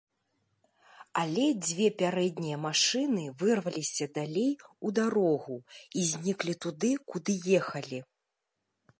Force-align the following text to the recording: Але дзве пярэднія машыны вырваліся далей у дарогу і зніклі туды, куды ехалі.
Але 1.23 1.41
дзве 1.65 1.87
пярэднія 1.99 2.57
машыны 2.67 3.25
вырваліся 3.41 4.07
далей 4.17 4.49
у 4.89 4.93
дарогу 4.99 5.57
і 6.01 6.05
зніклі 6.13 6.53
туды, 6.65 6.91
куды 7.13 7.33
ехалі. 7.59 7.99